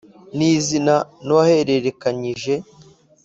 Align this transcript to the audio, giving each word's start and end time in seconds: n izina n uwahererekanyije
n 0.37 0.39
izina 0.53 0.95
n 1.25 1.27
uwahererekanyije 1.33 2.53